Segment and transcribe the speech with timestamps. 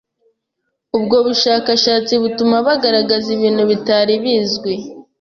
[0.97, 4.73] Ubwo bushakashatsi butuma bagaragaza ibintu bitari bizwi